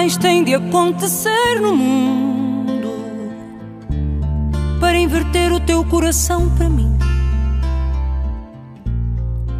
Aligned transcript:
mais 0.00 0.16
tem 0.16 0.42
de 0.42 0.54
acontecer 0.54 1.60
no 1.60 1.76
mundo 1.76 2.88
para 4.80 4.96
inverter 4.96 5.52
o 5.52 5.60
teu 5.60 5.84
coração 5.84 6.48
para 6.56 6.70
mim? 6.70 6.96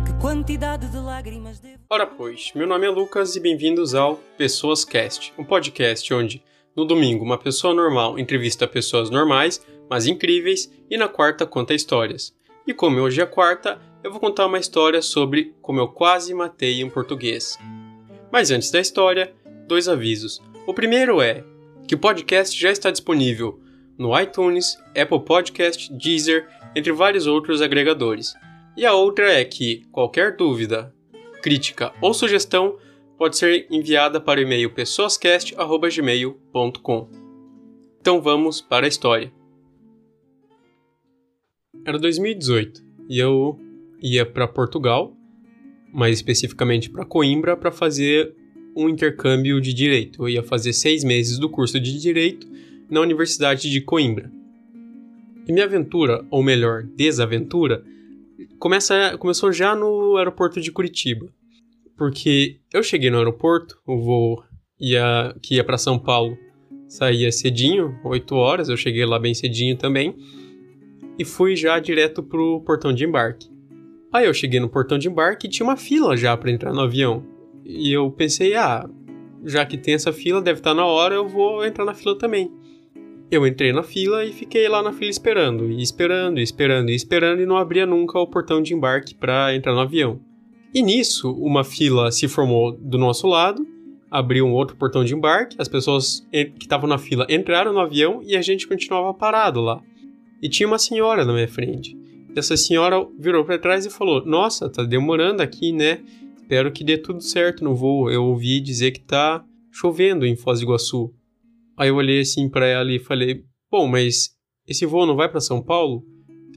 Que 0.07 0.19
quantidade 0.19 0.89
de 0.89 0.97
lágrimas 0.97 1.61
devo. 1.61 1.81
Ora 1.91 2.07
pois, 2.07 2.53
meu 2.55 2.67
nome 2.67 2.87
é 2.87 2.89
Lucas 2.89 3.37
e 3.37 3.41
bem-vindos 3.41 3.95
ao 3.95 4.17
Pessoas 4.39 4.83
Cast, 4.83 5.31
um 5.37 5.45
podcast 5.45 6.15
onde, 6.15 6.43
no 6.75 6.87
domingo, 6.87 7.23
uma 7.23 7.37
pessoa 7.37 7.75
normal 7.75 8.19
entrevista 8.19 8.67
pessoas 8.67 9.11
normais, 9.11 9.63
mas 9.91 10.07
incríveis, 10.07 10.73
e 10.89 10.97
na 10.97 11.07
quarta 11.07 11.45
conta 11.45 11.75
histórias. 11.75 12.35
E 12.67 12.73
como 12.73 12.99
hoje 12.99 13.21
é 13.21 13.27
quarta, 13.27 13.79
eu 14.03 14.11
vou 14.11 14.19
contar 14.19 14.47
uma 14.47 14.59
história 14.59 15.03
sobre 15.03 15.55
como 15.61 15.81
eu 15.81 15.89
quase 15.89 16.33
matei 16.33 16.83
um 16.83 16.89
português. 16.89 17.59
Mas 18.33 18.51
antes 18.51 18.71
da 18.71 18.81
história, 18.81 19.35
dois 19.71 19.89
avisos. 19.89 20.43
O 20.67 20.75
primeiro 20.75 21.23
é 21.23 21.43
que 21.87 21.95
o 21.95 21.99
podcast 21.99 22.61
já 22.61 22.73
está 22.73 22.91
disponível 22.91 23.61
no 23.97 24.21
iTunes, 24.21 24.77
Apple 24.89 25.25
Podcast, 25.25 25.97
Deezer, 25.97 26.49
entre 26.75 26.91
vários 26.93 27.29
outros 27.29 27.63
agregadores. 27.63 28.35
E 28.77 28.85
a 28.85 28.93
outra 28.93 29.33
é 29.33 29.45
que 29.45 29.85
qualquer 29.93 30.35
dúvida, 30.37 30.93
crítica 31.41 31.93
ou 32.01 32.13
sugestão 32.13 32.77
pode 33.17 33.37
ser 33.37 33.69
enviada 33.71 34.21
para 34.21 34.41
o 34.41 34.43
e-mail 34.43 34.75
pessoascast@gmail.com. 34.75 37.09
Então 38.01 38.21
vamos 38.21 38.61
para 38.61 38.87
a 38.87 38.89
história. 38.89 39.33
Era 41.85 41.97
2018 41.99 42.83
e 43.09 43.17
eu 43.19 43.57
ia 44.01 44.27
para 44.27 44.49
Portugal, 44.49 45.17
mais 45.93 46.17
especificamente 46.17 46.91
para 46.91 47.05
Coimbra, 47.05 47.57
para 47.57 47.71
fazer 47.71 48.35
um 48.77 48.89
intercâmbio 48.89 49.61
de 49.61 49.73
direito. 49.73 50.23
Eu 50.23 50.29
ia 50.29 50.43
fazer 50.43 50.73
seis 50.73 51.05
meses 51.05 51.39
do 51.39 51.49
curso 51.49 51.79
de 51.81 51.99
direito 51.99 52.47
na 52.89 53.01
Universidade 53.01 53.71
de 53.71 53.81
Coimbra. 53.81 54.31
E 55.47 55.53
minha 55.53 55.65
aventura, 55.65 56.25
ou 56.31 56.43
melhor, 56.43 56.83
desaventura, 56.83 57.83
começa, 58.59 59.17
começou 59.19 59.53
já 59.53 59.75
no 59.75 60.17
aeroporto 60.17 60.61
de 60.61 60.71
Curitiba. 60.71 61.27
Porque 61.97 62.61
eu 62.73 62.83
cheguei 62.83 63.11
no 63.11 63.19
aeroporto, 63.19 63.77
o 63.87 64.01
voo 64.01 64.43
ia, 64.81 65.35
que 65.43 65.57
ia 65.57 65.65
para 65.65 65.79
São 65.79 65.99
Paulo 65.99 66.37
saía 66.91 67.31
cedinho, 67.31 67.97
8 68.05 68.35
horas, 68.35 68.69
eu 68.69 68.77
cheguei 68.77 69.07
lá 69.07 69.17
bem 69.17 69.33
cedinho 69.33 69.77
também, 69.77 70.17
e 71.17 71.25
fui 71.25 71.55
já 71.55 71.79
direto 71.79 72.21
pro 72.21 72.61
portão 72.63 72.93
de 72.93 73.05
embarque. 73.05 73.49
Aí 74.13 74.27
eu 74.27 74.35
cheguei 74.35 74.59
no 74.59 74.69
portão 74.69 74.99
de 74.99 75.09
embarque 75.09 75.47
e 75.47 75.51
tinha 75.51 75.65
uma 75.65 75.77
fila 75.77 76.17
já 76.17 76.37
para 76.37 76.51
entrar 76.51 76.73
no 76.73 76.81
avião. 76.81 77.25
E 77.73 77.93
eu 77.93 78.11
pensei, 78.11 78.55
ah, 78.55 78.89
já 79.45 79.65
que 79.65 79.79
tem 79.79 79.95
essa 79.95 80.13
fila, 80.13 80.43
deve 80.43 80.59
estar 80.59 80.71
tá 80.71 80.75
na 80.75 80.85
hora, 80.85 81.15
eu 81.15 81.29
vou 81.29 81.65
entrar 81.65 81.85
na 81.85 81.95
fila 81.95 82.19
também. 82.19 82.51
Eu 83.31 83.47
entrei 83.47 83.73
na 83.73 83.85
fila 83.85 84.25
e 84.25 84.33
fiquei 84.33 84.69
lá 84.69 84.83
na 84.83 84.93
fila 84.93 85.09
esperando, 85.09 85.71
e 85.71 85.81
esperando, 85.81 86.41
e 86.41 86.43
esperando, 86.43 86.91
e 86.91 86.95
esperando, 86.95 87.41
e 87.41 87.47
não 87.47 87.57
abria 87.57 87.87
nunca 87.87 88.19
o 88.19 88.27
portão 88.27 88.61
de 88.61 88.75
embarque 88.75 89.15
para 89.15 89.55
entrar 89.55 89.73
no 89.73 89.81
avião. 89.81 90.21
E 90.75 90.83
nisso, 90.83 91.33
uma 91.33 91.63
fila 91.63 92.11
se 92.11 92.27
formou 92.27 92.73
do 92.73 92.99
nosso 92.99 93.29
lado, 93.29 93.65
abriu 94.11 94.45
um 94.45 94.53
outro 94.53 94.77
portão 94.77 95.05
de 95.05 95.15
embarque, 95.15 95.57
as 95.61 95.69
pessoas 95.69 96.27
que 96.33 96.55
estavam 96.61 96.89
na 96.89 96.99
fila 96.99 97.25
entraram 97.29 97.73
no 97.73 97.79
avião 97.79 98.21
e 98.25 98.37
a 98.37 98.43
gente 98.43 98.67
continuava 98.67 99.15
parado 99.15 99.61
lá. 99.61 99.81
E 100.43 100.49
tinha 100.49 100.67
uma 100.67 100.79
senhora 100.79 101.25
na 101.25 101.33
minha 101.33 101.49
frente. 101.49 101.97
Essa 102.35 102.57
senhora 102.57 103.07
virou 103.19 103.45
para 103.45 103.59
trás 103.59 103.87
e 103.87 103.91
falou: 103.91 104.25
Nossa, 104.25 104.69
tá 104.69 104.83
demorando 104.83 105.43
aqui, 105.43 105.73
né? 105.73 106.01
Espero 106.51 106.73
que 106.73 106.83
dê 106.83 106.99
tudo 106.99 107.21
certo 107.21 107.63
no 107.63 107.77
voo. 107.77 108.11
Eu 108.11 108.25
ouvi 108.25 108.61
dizer 108.61 108.91
que 108.91 108.99
tá 108.99 109.45
chovendo 109.71 110.27
em 110.27 110.35
Foz 110.35 110.59
do 110.59 110.65
Iguaçu. 110.65 111.15
Aí 111.77 111.91
eu 111.91 111.95
olhei 111.95 112.23
assim 112.23 112.49
para 112.49 112.67
ela 112.67 112.91
e 112.91 112.99
falei: 112.99 113.45
Bom, 113.71 113.87
mas 113.87 114.31
esse 114.67 114.85
voo 114.85 115.07
não 115.07 115.15
vai 115.15 115.29
para 115.29 115.41
São 115.41 115.63
Paulo? 115.63 116.05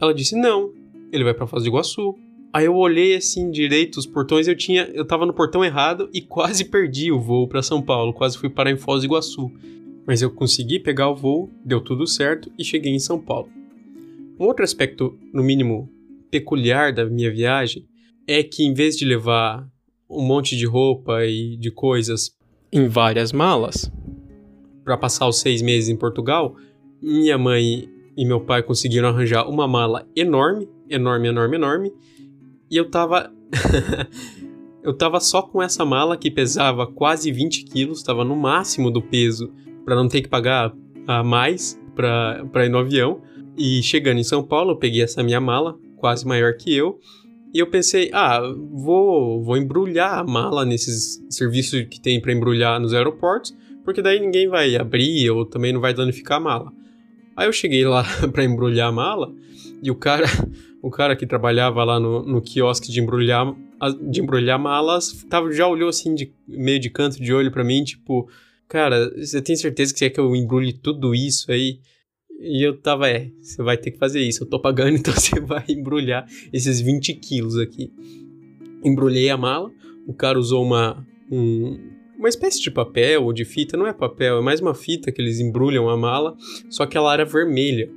Ela 0.01 0.11
disse: 0.11 0.35
Não, 0.35 0.73
ele 1.11 1.23
vai 1.23 1.35
para 1.35 1.45
Foz 1.45 1.61
do 1.61 1.69
Iguaçu. 1.69 2.15
Aí 2.51 2.65
eu 2.65 2.75
olhei 2.75 3.15
assim 3.15 3.51
direito 3.51 3.97
os 3.97 4.07
portões, 4.07 4.47
eu 4.47 4.57
tinha, 4.57 4.89
eu 4.95 5.05
tava 5.05 5.27
no 5.27 5.33
portão 5.33 5.63
errado 5.63 6.09
e 6.11 6.21
quase 6.21 6.65
perdi 6.65 7.11
o 7.11 7.21
voo 7.21 7.47
para 7.47 7.61
São 7.61 7.79
Paulo, 7.79 8.15
quase 8.15 8.35
fui 8.35 8.49
parar 8.49 8.71
em 8.71 8.77
Foz 8.77 9.01
do 9.01 9.05
Iguaçu. 9.05 9.51
Mas 10.07 10.23
eu 10.23 10.31
consegui 10.31 10.79
pegar 10.79 11.11
o 11.11 11.15
voo, 11.15 11.51
deu 11.63 11.79
tudo 11.79 12.07
certo 12.07 12.51
e 12.57 12.63
cheguei 12.63 12.91
em 12.91 12.99
São 12.99 13.21
Paulo. 13.21 13.47
Um 14.39 14.45
outro 14.45 14.63
aspecto, 14.63 15.15
no 15.31 15.43
mínimo, 15.43 15.87
peculiar 16.31 16.91
da 16.91 17.05
minha 17.05 17.31
viagem 17.31 17.85
é 18.27 18.41
que 18.41 18.63
em 18.63 18.73
vez 18.73 18.97
de 18.97 19.05
levar 19.05 19.71
um 20.13 20.21
monte 20.21 20.55
de 20.55 20.65
roupa 20.65 21.25
e 21.25 21.57
de 21.57 21.71
coisas 21.71 22.35
em 22.71 22.87
várias 22.87 23.31
malas 23.31 23.91
para 24.83 24.97
passar 24.97 25.27
os 25.27 25.39
seis 25.39 25.61
meses 25.61 25.89
em 25.89 25.95
Portugal, 25.95 26.55
minha 27.01 27.37
mãe 27.37 27.89
e 28.15 28.25
meu 28.25 28.41
pai 28.41 28.61
conseguiram 28.61 29.09
arranjar 29.09 29.49
uma 29.49 29.67
mala 29.67 30.07
enorme, 30.15 30.69
enorme, 30.89 31.29
enorme, 31.29 31.55
enorme, 31.55 31.93
e 32.69 32.77
eu 32.77 32.89
tava 32.89 33.31
eu 34.83 34.93
tava 34.93 35.19
só 35.19 35.41
com 35.41 35.61
essa 35.61 35.85
mala 35.85 36.17
que 36.17 36.29
pesava 36.29 36.85
quase 36.85 37.31
20 37.31 37.63
quilos, 37.65 37.99
estava 37.99 38.23
no 38.23 38.35
máximo 38.35 38.91
do 38.91 39.01
peso 39.01 39.51
para 39.85 39.95
não 39.95 40.07
ter 40.07 40.21
que 40.21 40.27
pagar 40.27 40.73
a 41.07 41.23
mais 41.23 41.79
para 41.95 42.65
ir 42.65 42.69
no 42.69 42.77
avião. 42.77 43.21
E 43.55 43.83
chegando 43.83 44.19
em 44.19 44.23
São 44.23 44.43
Paulo, 44.43 44.71
eu 44.71 44.77
peguei 44.77 45.03
essa 45.03 45.21
minha 45.21 45.39
mala, 45.39 45.77
quase 45.97 46.25
maior 46.25 46.53
que 46.53 46.73
eu, 46.73 46.99
e 47.53 47.59
eu 47.59 47.67
pensei, 47.67 48.09
ah, 48.11 48.41
vou, 48.71 49.43
vou 49.43 49.55
embrulhar 49.55 50.17
a 50.17 50.23
mala 50.23 50.65
nesses 50.65 51.23
serviços 51.29 51.85
que 51.89 52.01
tem 52.01 52.19
para 52.19 52.33
embrulhar 52.33 52.79
nos 52.79 52.93
aeroportos, 52.93 53.55
porque 53.85 54.01
daí 54.01 54.19
ninguém 54.19 54.47
vai 54.47 54.75
abrir 54.75 55.29
ou 55.29 55.45
também 55.45 55.71
não 55.71 55.79
vai 55.79 55.93
danificar 55.93 56.37
a 56.37 56.41
mala. 56.41 56.73
Aí 57.35 57.47
eu 57.47 57.53
cheguei 57.53 57.85
lá 57.85 58.03
para 58.33 58.43
embrulhar 58.43 58.89
a 58.89 58.91
mala 58.91 59.31
e 59.83 59.91
o 59.91 59.95
cara, 59.95 60.25
o 60.81 60.89
cara 60.89 61.15
que 61.15 61.27
trabalhava 61.27 61.83
lá 61.83 61.99
no, 61.99 62.23
no 62.23 62.41
quiosque 62.41 62.91
de 62.91 62.99
embrulhar, 62.99 63.53
de 64.09 64.21
embrulhar 64.21 64.57
malas, 64.57 65.23
tava, 65.29 65.51
já 65.51 65.67
olhou 65.67 65.89
assim 65.89 66.15
de 66.15 66.33
meio 66.47 66.79
de 66.79 66.89
canto 66.89 67.21
de 67.21 67.31
olho 67.33 67.51
para 67.51 67.63
mim, 67.63 67.83
tipo, 67.83 68.27
cara, 68.67 69.11
você 69.15 69.41
tem 69.41 69.55
certeza 69.55 69.93
que 69.93 69.99
você 69.99 70.09
quer 70.09 70.15
que 70.15 70.19
eu 70.19 70.35
embrulhe 70.35 70.73
tudo 70.73 71.13
isso 71.13 71.51
aí? 71.51 71.79
E 72.43 72.61
eu 72.61 72.77
tava, 72.77 73.09
é, 73.09 73.31
você 73.41 73.63
vai 73.63 73.77
ter 73.77 73.91
que 73.91 73.97
fazer 73.97 74.19
isso, 74.19 74.43
eu 74.43 74.49
tô 74.49 74.59
pagando, 74.59 74.97
então 74.99 75.13
você 75.13 75.39
vai 75.39 75.63
embrulhar 75.69 76.27
esses 76.51 76.81
20 76.81 77.13
quilos 77.13 77.57
aqui. 77.57 77.89
Embrulhei 78.83 79.29
a 79.29 79.37
mala, 79.37 79.71
o 80.05 80.13
cara 80.13 80.37
usou 80.37 80.61
uma, 80.61 81.07
um, 81.31 81.79
uma 82.17 82.27
espécie 82.27 82.61
de 82.61 82.69
papel 82.69 83.23
ou 83.23 83.31
de 83.31 83.45
fita, 83.45 83.77
não 83.77 83.87
é 83.87 83.93
papel, 83.93 84.39
é 84.39 84.41
mais 84.41 84.59
uma 84.59 84.75
fita 84.75 85.09
que 85.09 85.21
eles 85.21 85.39
embrulham 85.39 85.89
a 85.89 85.95
mala, 85.95 86.35
só 86.69 86.85
que 86.85 86.97
ela 86.97 87.13
era 87.13 87.23
vermelha 87.23 87.89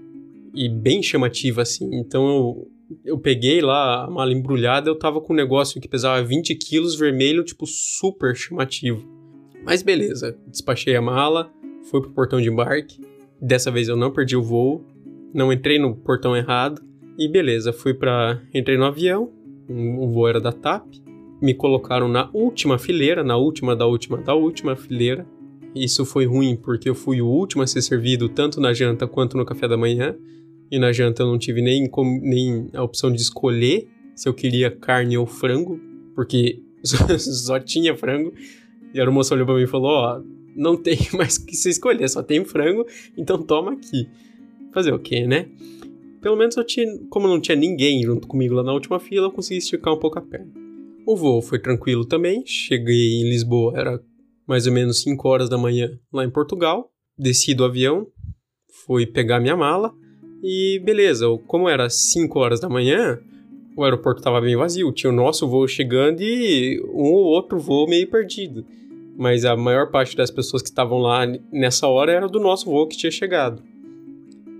e 0.54 0.68
bem 0.68 1.02
chamativa 1.02 1.62
assim. 1.62 1.90
Então 1.94 2.28
eu, 2.28 2.70
eu 3.04 3.18
peguei 3.18 3.60
lá 3.60 4.04
a 4.04 4.10
mala 4.10 4.32
embrulhada, 4.32 4.88
eu 4.88 4.96
tava 4.96 5.20
com 5.20 5.32
um 5.32 5.36
negócio 5.36 5.80
que 5.80 5.88
pesava 5.88 6.22
20 6.22 6.54
quilos, 6.54 6.94
vermelho, 6.94 7.42
tipo 7.42 7.66
super 7.66 8.36
chamativo. 8.36 9.04
Mas 9.64 9.82
beleza, 9.82 10.38
despachei 10.46 10.94
a 10.94 11.02
mala, 11.02 11.52
fui 11.90 12.00
pro 12.00 12.12
portão 12.12 12.40
de 12.40 12.48
embarque, 12.48 13.00
Dessa 13.46 13.70
vez 13.70 13.86
eu 13.86 13.94
não 13.94 14.10
perdi 14.10 14.36
o 14.36 14.42
voo, 14.42 14.84
não 15.32 15.52
entrei 15.52 15.78
no 15.78 15.94
portão 15.94 16.36
errado 16.36 16.82
e 17.16 17.28
beleza, 17.28 17.72
fui 17.72 17.94
para 17.94 18.42
entrei 18.52 18.76
no 18.76 18.84
avião, 18.84 19.30
o 19.68 20.08
voo 20.08 20.26
era 20.26 20.40
da 20.40 20.50
TAP, 20.50 20.84
me 21.40 21.54
colocaram 21.54 22.08
na 22.08 22.28
última 22.32 22.76
fileira, 22.76 23.22
na 23.22 23.36
última 23.36 23.76
da 23.76 23.86
última 23.86 24.18
da 24.18 24.34
última 24.34 24.74
fileira. 24.74 25.24
Isso 25.76 26.04
foi 26.04 26.26
ruim 26.26 26.56
porque 26.56 26.90
eu 26.90 26.94
fui 26.96 27.22
o 27.22 27.28
último 27.28 27.62
a 27.62 27.68
ser 27.68 27.82
servido 27.82 28.28
tanto 28.28 28.60
na 28.60 28.72
janta 28.72 29.06
quanto 29.06 29.36
no 29.36 29.44
café 29.44 29.68
da 29.68 29.76
manhã. 29.76 30.16
E 30.68 30.76
na 30.76 30.90
janta 30.90 31.22
eu 31.22 31.28
não 31.28 31.38
tive 31.38 31.62
nem, 31.62 31.88
nem 32.22 32.68
a 32.74 32.82
opção 32.82 33.12
de 33.12 33.22
escolher 33.22 33.86
se 34.16 34.28
eu 34.28 34.34
queria 34.34 34.72
carne 34.72 35.16
ou 35.16 35.24
frango, 35.24 35.78
porque 36.16 36.60
só 36.82 37.60
tinha 37.60 37.96
frango. 37.96 38.32
E 38.92 39.00
a 39.00 39.08
moça 39.08 39.34
olhou 39.36 39.46
para 39.46 39.54
mim 39.54 39.62
e 39.62 39.68
falou: 39.68 39.90
Ó, 39.92 40.18
oh, 40.18 40.36
não 40.56 40.77
tem 40.77 40.99
mais 41.12 41.39
que 41.39 41.55
se 41.55 41.69
escolher, 41.69 42.08
só 42.08 42.23
tem 42.23 42.44
frango, 42.44 42.87
então 43.17 43.41
toma 43.41 43.73
aqui. 43.73 44.08
Fazer 44.73 44.93
o 44.93 44.99
quê, 44.99 45.26
né? 45.26 45.49
Pelo 46.20 46.37
menos 46.37 46.56
eu 46.56 46.64
tinha, 46.64 46.87
como 47.08 47.29
não 47.29 47.41
tinha 47.41 47.56
ninguém 47.56 48.03
junto 48.03 48.26
comigo 48.26 48.55
lá 48.55 48.62
na 48.62 48.73
última 48.73 48.99
fila, 48.99 49.26
eu 49.26 49.31
consegui 49.31 49.58
esticar 49.58 49.94
um 49.94 49.99
pouco 49.99 50.19
a 50.19 50.23
perna. 50.23 50.53
O 51.06 51.14
voo 51.14 51.41
foi 51.41 51.58
tranquilo 51.58 52.05
também, 52.05 52.43
cheguei 52.44 53.20
em 53.20 53.29
Lisboa, 53.29 53.79
era 53.79 54.03
mais 54.47 54.67
ou 54.67 54.73
menos 54.73 55.03
5 55.03 55.29
horas 55.29 55.49
da 55.49 55.56
manhã 55.56 55.99
lá 56.12 56.25
em 56.25 56.31
Portugal, 56.31 56.91
desci 57.17 57.55
do 57.55 57.64
avião, 57.64 58.06
fui 58.87 59.06
pegar 59.06 59.41
minha 59.41 59.56
mala 59.56 59.94
e 60.43 60.81
beleza, 60.85 61.26
como 61.47 61.69
era 61.69 61.88
5 61.88 62.38
horas 62.38 62.61
da 62.61 62.69
manhã, 62.69 63.20
o 63.76 63.85
aeroporto 63.85 64.20
estava 64.20 64.41
bem 64.41 64.56
vazio, 64.56 64.93
tinha 64.93 65.12
o 65.12 65.14
nosso 65.14 65.47
voo 65.47 65.69
chegando 65.69 66.20
e 66.20 66.81
um 66.93 67.12
ou 67.12 67.25
outro 67.26 67.59
voo 67.59 67.88
meio 67.88 68.11
perdido 68.11 68.64
mas 69.16 69.44
a 69.44 69.56
maior 69.56 69.90
parte 69.90 70.16
das 70.16 70.30
pessoas 70.30 70.62
que 70.62 70.68
estavam 70.68 70.98
lá 70.98 71.26
nessa 71.52 71.86
hora 71.86 72.12
era 72.12 72.28
do 72.28 72.38
nosso 72.38 72.66
voo 72.66 72.86
que 72.86 72.96
tinha 72.96 73.10
chegado. 73.10 73.62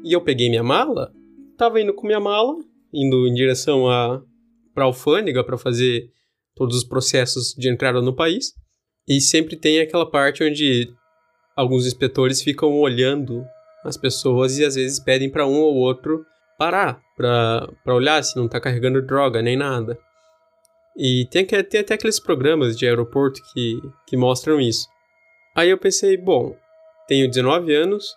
E 0.05 0.13
eu 0.13 0.21
peguei 0.21 0.49
minha 0.49 0.63
mala, 0.63 1.13
tava 1.57 1.81
indo 1.81 1.93
com 1.93 2.07
minha 2.07 2.21
mala, 2.21 2.55
indo 2.93 3.27
em 3.27 3.35
direção 3.35 3.89
a 3.89 4.23
para 4.75 4.85
alfândega 4.85 5.43
para 5.43 5.57
fazer 5.57 6.11
todos 6.55 6.77
os 6.77 6.85
processos 6.85 7.55
de 7.57 7.71
entrada 7.71 8.01
no 8.03 8.15
país. 8.15 8.53
E 9.09 9.21
sempre 9.21 9.57
tem 9.57 9.81
aquela 9.81 10.09
parte 10.09 10.45
onde 10.45 10.93
alguns 11.57 11.87
inspetores 11.87 12.43
ficam 12.43 12.79
olhando 12.79 13.45
as 13.85 13.97
pessoas 13.97 14.59
e 14.59 14.65
às 14.65 14.75
vezes 14.75 14.99
pedem 14.99 15.31
para 15.31 15.47
um 15.47 15.61
ou 15.61 15.77
outro 15.77 16.25
parar 16.59 17.01
para 17.17 17.69
olhar 17.87 18.23
se 18.23 18.37
não 18.37 18.49
tá 18.49 18.61
carregando 18.61 19.01
droga 19.01 19.41
nem 19.41 19.57
nada. 19.57 19.99
E 20.97 21.27
tem, 21.31 21.45
tem 21.45 21.81
até 21.81 21.95
aqueles 21.95 22.19
programas 22.19 22.77
de 22.77 22.87
aeroporto 22.87 23.41
que, 23.53 23.81
que 24.07 24.17
mostram 24.17 24.59
isso. 24.59 24.89
Aí 25.55 25.69
eu 25.69 25.77
pensei, 25.79 26.17
bom, 26.17 26.57
tenho 27.07 27.29
19 27.29 27.75
anos, 27.75 28.17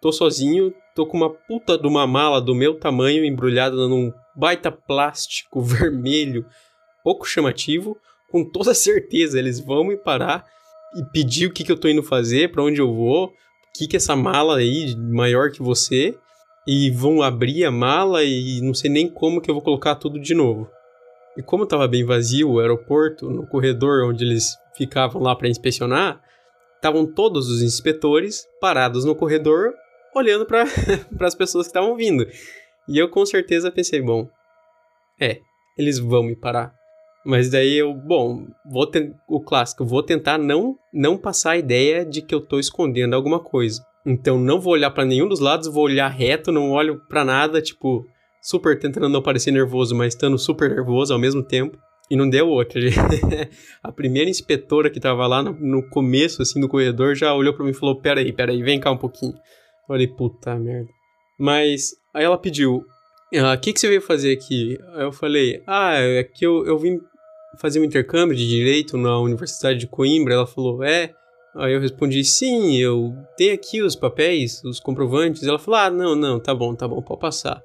tô 0.00 0.12
sozinho, 0.12 0.72
tô 0.94 1.06
com 1.06 1.16
uma 1.16 1.30
puta 1.30 1.78
de 1.78 1.86
uma 1.86 2.06
mala 2.06 2.40
do 2.40 2.54
meu 2.54 2.78
tamanho 2.78 3.24
embrulhada 3.24 3.76
num 3.88 4.12
baita 4.36 4.70
plástico 4.70 5.60
vermelho, 5.62 6.44
pouco 7.02 7.26
chamativo, 7.26 7.96
com 8.30 8.44
toda 8.44 8.74
certeza 8.74 9.38
eles 9.38 9.58
vão 9.58 9.84
me 9.84 9.96
parar 9.96 10.44
e 10.94 11.04
pedir 11.12 11.46
o 11.46 11.52
que, 11.52 11.64
que 11.64 11.72
eu 11.72 11.78
tô 11.78 11.88
indo 11.88 12.02
fazer, 12.02 12.52
para 12.52 12.62
onde 12.62 12.80
eu 12.80 12.94
vou, 12.94 13.26
o 13.26 13.32
que, 13.74 13.86
que 13.86 13.96
é 13.96 13.98
essa 13.98 14.14
mala 14.14 14.58
aí 14.58 14.94
maior 14.96 15.50
que 15.50 15.62
você, 15.62 16.14
e 16.66 16.90
vão 16.90 17.22
abrir 17.22 17.64
a 17.64 17.70
mala 17.70 18.22
e 18.22 18.60
não 18.60 18.74
sei 18.74 18.90
nem 18.90 19.08
como 19.08 19.40
que 19.40 19.50
eu 19.50 19.54
vou 19.54 19.62
colocar 19.62 19.94
tudo 19.94 20.20
de 20.20 20.34
novo. 20.34 20.68
E 21.38 21.42
como 21.42 21.62
estava 21.62 21.86
bem 21.86 22.04
vazio 22.04 22.50
o 22.50 22.58
aeroporto, 22.58 23.30
no 23.30 23.46
corredor 23.46 24.10
onde 24.10 24.24
eles 24.24 24.56
ficavam 24.76 25.22
lá 25.22 25.36
para 25.36 25.48
inspecionar, 25.48 26.20
estavam 26.74 27.06
todos 27.06 27.48
os 27.48 27.62
inspetores 27.62 28.44
parados 28.60 29.04
no 29.04 29.14
corredor 29.14 29.72
olhando 30.12 30.44
para 30.44 30.64
as 31.20 31.36
pessoas 31.36 31.66
que 31.66 31.70
estavam 31.70 31.94
vindo. 31.94 32.26
E 32.88 32.98
eu 32.98 33.08
com 33.08 33.24
certeza 33.24 33.70
pensei, 33.70 34.02
bom, 34.02 34.28
é, 35.20 35.38
eles 35.78 36.00
vão 36.00 36.24
me 36.24 36.34
parar. 36.34 36.74
Mas 37.24 37.48
daí 37.48 37.76
eu, 37.76 37.94
bom, 37.94 38.44
vou 38.66 38.90
o 39.28 39.40
clássico, 39.40 39.84
vou 39.84 40.02
tentar 40.02 40.38
não 40.38 40.76
não 40.92 41.16
passar 41.16 41.52
a 41.52 41.56
ideia 41.56 42.04
de 42.04 42.20
que 42.20 42.34
eu 42.34 42.40
tô 42.40 42.58
escondendo 42.58 43.14
alguma 43.14 43.38
coisa. 43.38 43.80
Então 44.04 44.40
não 44.40 44.60
vou 44.60 44.72
olhar 44.72 44.90
para 44.90 45.04
nenhum 45.04 45.28
dos 45.28 45.38
lados, 45.38 45.68
vou 45.68 45.84
olhar 45.84 46.08
reto, 46.08 46.50
não 46.50 46.72
olho 46.72 47.00
para 47.08 47.24
nada, 47.24 47.62
tipo, 47.62 48.04
super 48.42 48.78
tentando 48.78 49.08
não 49.08 49.22
parecer 49.22 49.50
nervoso, 49.50 49.94
mas 49.94 50.14
estando 50.14 50.38
super 50.38 50.70
nervoso 50.70 51.12
ao 51.12 51.18
mesmo 51.18 51.42
tempo. 51.42 51.78
E 52.10 52.16
não 52.16 52.28
deu 52.28 52.48
outra. 52.48 52.80
a 53.82 53.92
primeira 53.92 54.30
inspetora 54.30 54.88
que 54.88 54.98
tava 54.98 55.26
lá 55.26 55.42
no, 55.42 55.52
no 55.52 55.88
começo, 55.90 56.40
assim, 56.40 56.60
do 56.60 56.68
corredor, 56.68 57.14
já 57.14 57.34
olhou 57.34 57.52
para 57.52 57.64
mim 57.64 57.72
e 57.72 57.74
falou: 57.74 58.00
Peraí, 58.00 58.32
peraí, 58.32 58.62
vem 58.62 58.80
cá 58.80 58.90
um 58.90 58.96
pouquinho. 58.96 59.32
Eu 59.34 59.86
falei: 59.86 60.08
Puta 60.08 60.58
merda. 60.58 60.88
Mas 61.38 61.90
aí 62.14 62.24
ela 62.24 62.38
pediu: 62.38 62.76
O 63.32 63.38
ah, 63.44 63.56
que, 63.56 63.74
que 63.74 63.80
você 63.80 63.88
veio 63.88 64.00
fazer 64.00 64.32
aqui? 64.32 64.78
Aí 64.94 65.02
eu 65.02 65.12
falei: 65.12 65.62
Ah, 65.66 65.96
é 65.96 66.24
que 66.24 66.46
eu, 66.46 66.66
eu 66.66 66.78
vim 66.78 66.98
fazer 67.60 67.78
um 67.78 67.84
intercâmbio 67.84 68.36
de 68.36 68.48
direito 68.48 68.96
na 68.96 69.20
Universidade 69.20 69.78
de 69.78 69.86
Coimbra. 69.86 70.32
Ela 70.32 70.46
falou: 70.46 70.82
É. 70.82 71.12
Aí 71.56 71.74
eu 71.74 71.80
respondi: 71.80 72.24
Sim, 72.24 72.74
eu 72.78 73.14
tenho 73.36 73.52
aqui 73.52 73.82
os 73.82 73.94
papéis, 73.94 74.64
os 74.64 74.80
comprovantes. 74.80 75.42
Ela 75.42 75.58
falou: 75.58 75.78
Ah, 75.78 75.90
não, 75.90 76.16
não, 76.16 76.40
tá 76.40 76.54
bom, 76.54 76.74
tá 76.74 76.88
bom, 76.88 77.02
pode 77.02 77.20
passar. 77.20 77.62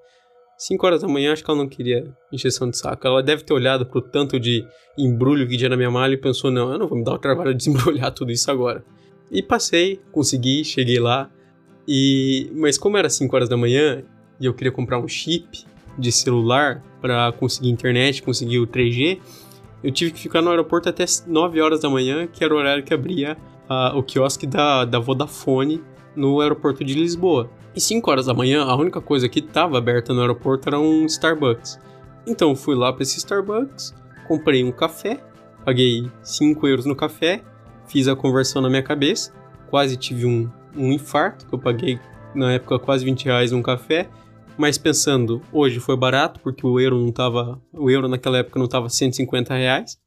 5 0.65 0.85
horas 0.85 1.01
da 1.01 1.09
manhã, 1.09 1.33
acho 1.33 1.43
que 1.43 1.51
ela 1.51 1.59
não 1.59 1.67
queria 1.67 2.09
injeção 2.31 2.69
de 2.69 2.77
saco. 2.77 3.05
Ela 3.05 3.21
deve 3.21 3.43
ter 3.43 3.53
olhado 3.53 3.85
pro 3.85 4.01
tanto 4.01 4.39
de 4.39 4.65
embrulho 4.97 5.45
que 5.45 5.57
tinha 5.57 5.69
na 5.69 5.75
minha 5.75 5.91
mala 5.91 6.13
e 6.13 6.17
pensou: 6.17 6.49
não, 6.49 6.71
eu 6.71 6.79
não 6.79 6.87
vou 6.87 6.97
me 6.97 7.03
dar 7.03 7.13
o 7.13 7.17
trabalho 7.17 7.51
de 7.51 7.57
desembrulhar 7.65 8.11
tudo 8.13 8.31
isso 8.31 8.49
agora. 8.49 8.81
E 9.29 9.43
passei, 9.43 9.99
consegui, 10.13 10.63
cheguei 10.63 10.99
lá. 10.99 11.29
E 11.85 12.49
mas 12.55 12.77
como 12.77 12.95
era 12.95 13.09
5 13.09 13.35
horas 13.35 13.49
da 13.49 13.57
manhã 13.57 14.03
e 14.39 14.45
eu 14.45 14.53
queria 14.53 14.71
comprar 14.71 14.99
um 14.99 15.07
chip 15.07 15.65
de 15.97 16.11
celular 16.13 16.81
para 17.01 17.33
conseguir 17.33 17.69
internet, 17.69 18.23
conseguir 18.23 18.59
o 18.59 18.65
3G, 18.65 19.19
eu 19.83 19.91
tive 19.91 20.11
que 20.11 20.19
ficar 20.19 20.41
no 20.41 20.49
aeroporto 20.49 20.87
até 20.87 21.03
9 21.27 21.59
horas 21.59 21.81
da 21.81 21.89
manhã, 21.89 22.25
que 22.25 22.41
era 22.41 22.53
o 22.53 22.57
horário 22.57 22.83
que 22.83 22.93
abria 22.93 23.37
uh, 23.69 23.97
o 23.97 24.01
quiosque 24.01 24.47
da, 24.47 24.85
da 24.85 24.97
Vodafone 24.97 25.83
no 26.15 26.41
aeroporto 26.41 26.83
de 26.83 26.93
Lisboa. 26.93 27.49
E 27.75 27.81
5 27.81 28.09
horas 28.09 28.25
da 28.27 28.33
manhã, 28.33 28.63
a 28.63 28.75
única 28.75 29.01
coisa 29.01 29.27
que 29.27 29.39
estava 29.39 29.77
aberta 29.77 30.13
no 30.13 30.21
aeroporto 30.21 30.69
era 30.69 30.79
um 30.79 31.05
Starbucks. 31.05 31.79
Então 32.27 32.55
fui 32.55 32.75
lá 32.75 32.93
para 32.93 33.03
esse 33.03 33.17
Starbucks, 33.17 33.93
comprei 34.27 34.63
um 34.63 34.71
café, 34.71 35.23
paguei 35.65 36.09
5 36.21 36.67
euros 36.67 36.85
no 36.85 36.95
café, 36.95 37.43
fiz 37.87 38.07
a 38.07 38.15
conversão 38.15 38.61
na 38.61 38.69
minha 38.69 38.83
cabeça, 38.83 39.33
quase 39.69 39.97
tive 39.97 40.25
um, 40.25 40.49
um 40.75 40.91
infarto, 40.91 41.47
que 41.47 41.53
eu 41.53 41.59
paguei 41.59 41.99
na 42.35 42.53
época 42.53 42.79
quase 42.79 43.03
20 43.03 43.25
reais 43.25 43.51
um 43.51 43.61
café, 43.61 44.09
mas 44.57 44.77
pensando, 44.77 45.41
hoje 45.51 45.79
foi 45.79 45.97
barato, 45.97 46.39
porque 46.39 46.65
o 46.65 46.79
euro 46.79 46.99
não 46.99 47.11
tava. 47.11 47.59
O 47.71 47.89
euro 47.89 48.07
naquela 48.07 48.37
época 48.37 48.59
não 48.59 48.67
tava 48.67 48.89
150 48.89 49.53
reais. 49.53 49.97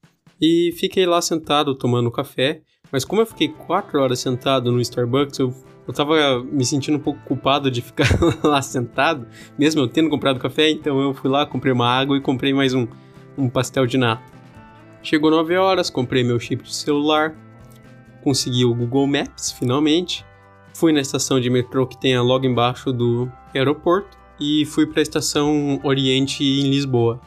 E 0.41 0.73
fiquei 0.79 1.07
lá 1.07 1.21
sentado 1.21 1.75
tomando 1.75 2.11
café. 2.11 2.63
Mas 2.91 3.05
como 3.05 3.21
eu 3.23 3.27
fiquei 3.27 3.49
4 3.49 4.01
horas 4.01 4.21
sentado 4.21 4.71
no 4.71 4.81
Starbucks, 4.81 5.39
eu 5.39 5.55
eu 5.87 5.95
tava 5.95 6.43
me 6.43 6.65
sentindo 6.65 6.97
um 6.97 7.01
pouco 7.01 7.21
culpado 7.21 7.71
de 7.71 7.81
ficar 7.81 8.09
lá 8.43 8.61
sentado, 8.61 9.27
mesmo 9.57 9.81
eu 9.81 9.89
tendo 9.89 10.11
comprado 10.11 10.41
café, 10.41 10.71
então 10.71 11.01
eu 11.01 11.15
fui 11.15 11.31
lá, 11.31 11.47
comprei 11.47 11.73
uma 11.73 11.89
água 11.89 12.17
e 12.17 12.21
comprei 12.21 12.53
mais 12.53 12.75
um, 12.75 12.89
um 13.39 13.49
pastel 13.49 13.87
de 13.87 13.97
nata. 13.97 14.25
Chegou 15.03 15.31
9 15.31 15.57
horas, 15.57 15.89
comprei 15.89 16.25
meu 16.25 16.41
chip 16.41 16.65
de 16.65 16.75
celular, 16.75 17.37
consegui 18.25 18.65
o 18.65 18.75
Google 18.75 19.07
Maps 19.07 19.53
finalmente, 19.53 20.25
fui 20.75 20.93
na 20.93 21.01
estação 21.01 21.39
de 21.39 21.49
metrô 21.49 21.87
que 21.87 21.97
tem 21.97 22.19
logo 22.19 22.45
embaixo 22.45 22.93
do 22.93 23.31
aeroporto 23.55 24.19
e 24.41 24.67
fui 24.67 24.87
para 24.87 25.01
a 25.01 25.03
estação 25.03 25.81
Oriente 25.85 26.43
em 26.43 26.69
Lisboa. 26.69 27.21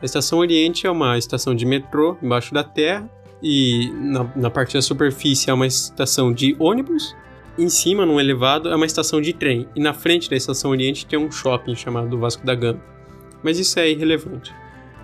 A 0.00 0.04
estação 0.04 0.38
Oriente 0.38 0.86
é 0.86 0.90
uma 0.90 1.18
estação 1.18 1.52
de 1.52 1.66
metrô 1.66 2.16
embaixo 2.22 2.54
da 2.54 2.62
terra 2.62 3.10
e 3.46 3.92
na, 3.92 4.24
na 4.34 4.50
parte 4.50 4.72
da 4.72 4.80
superfície 4.80 5.50
é 5.50 5.52
uma 5.52 5.66
estação 5.66 6.32
de 6.32 6.56
ônibus 6.58 7.14
em 7.58 7.68
cima, 7.68 8.06
num 8.06 8.18
elevado, 8.18 8.70
é 8.70 8.74
uma 8.74 8.86
estação 8.86 9.20
de 9.20 9.34
trem, 9.34 9.68
e 9.76 9.80
na 9.80 9.92
frente 9.92 10.30
da 10.30 10.34
estação 10.34 10.70
Oriente 10.70 11.06
tem 11.06 11.18
um 11.18 11.30
shopping 11.30 11.76
chamado 11.76 12.18
Vasco 12.18 12.44
da 12.44 12.54
Gama. 12.54 12.82
Mas 13.42 13.58
isso 13.58 13.78
é 13.78 13.90
irrelevante. 13.90 14.50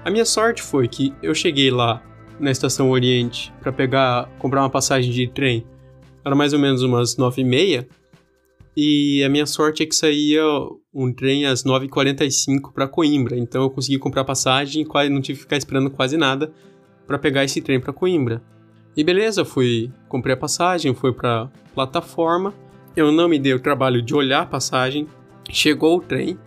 A 0.04 0.10
minha 0.10 0.24
sorte 0.24 0.62
foi 0.62 0.88
que 0.88 1.12
eu 1.22 1.34
cheguei 1.34 1.70
lá 1.70 2.02
na 2.40 2.50
estação 2.50 2.90
Oriente 2.90 3.52
para 3.60 3.70
pegar, 3.70 4.28
comprar 4.38 4.62
uma 4.62 4.70
passagem 4.70 5.12
de 5.12 5.28
trem. 5.28 5.64
Era 6.24 6.34
mais 6.34 6.54
ou 6.54 6.58
menos 6.58 6.82
umas 6.82 7.18
nove 7.18 7.42
e 7.42 7.44
meia. 7.44 7.86
E 8.74 9.22
a 9.22 9.28
minha 9.28 9.44
sorte 9.44 9.82
é 9.82 9.86
que 9.86 9.94
saía 9.94 10.42
um 10.92 11.12
trem 11.12 11.44
às 11.44 11.62
9h45 11.62 12.72
para 12.72 12.88
Coimbra. 12.88 13.36
Então 13.38 13.62
eu 13.62 13.70
consegui 13.70 13.98
comprar 13.98 14.24
passagem 14.24 14.82
e 14.82 15.08
não 15.10 15.20
tive 15.20 15.38
que 15.38 15.44
ficar 15.44 15.58
esperando 15.58 15.90
quase 15.90 16.16
nada 16.16 16.50
para 17.10 17.18
pegar 17.18 17.42
esse 17.42 17.60
trem 17.60 17.80
para 17.80 17.92
Coimbra. 17.92 18.40
E 18.96 19.02
beleza, 19.02 19.44
fui, 19.44 19.90
comprei 20.08 20.32
a 20.32 20.36
passagem, 20.36 20.94
fui 20.94 21.12
pra 21.12 21.50
plataforma. 21.74 22.54
Eu 22.94 23.10
não 23.10 23.28
me 23.28 23.36
dei 23.36 23.52
o 23.52 23.58
trabalho 23.58 24.00
de 24.00 24.14
olhar 24.14 24.42
a 24.42 24.46
passagem. 24.46 25.08
Chegou 25.50 25.96
o 25.96 26.00
trem 26.00 26.38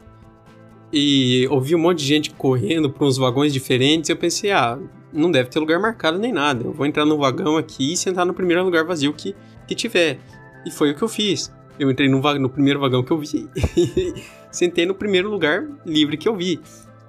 e 0.92 1.46
ouvi 1.52 1.76
um 1.76 1.80
monte 1.80 2.00
de 2.00 2.06
gente 2.06 2.30
correndo 2.32 2.90
para 2.90 3.06
uns 3.06 3.18
vagões 3.18 3.52
diferentes. 3.52 4.10
Eu 4.10 4.16
pensei, 4.16 4.52
ah, 4.52 4.80
não 5.12 5.30
deve 5.30 5.50
ter 5.50 5.60
lugar 5.60 5.82
marcado 5.82 6.18
nem 6.18 6.32
nada. 6.32 6.64
Eu 6.64 6.72
vou 6.72 6.86
entrar 6.86 7.04
no 7.04 7.18
vagão 7.18 7.58
aqui 7.58 7.92
e 7.92 7.98
sentar 7.98 8.26
no 8.26 8.34
primeiro 8.34 8.64
lugar 8.64 8.86
vazio 8.86 9.12
que, 9.12 9.36
que 9.68 9.76
tiver. 9.76 10.18
E 10.66 10.72
foi 10.72 10.92
o 10.92 10.96
que 10.96 11.02
eu 11.02 11.10
fiz. 11.10 11.54
Eu 11.78 11.92
entrei 11.92 12.08
no, 12.08 12.22
no 12.40 12.50
primeiro 12.50 12.80
vagão 12.80 13.04
que 13.04 13.12
eu 13.12 13.18
vi 13.18 13.50
e 13.76 14.24
sentei 14.50 14.86
no 14.86 14.96
primeiro 14.96 15.30
lugar 15.30 15.68
livre 15.86 16.16
que 16.16 16.30
eu 16.30 16.38
vi. 16.38 16.62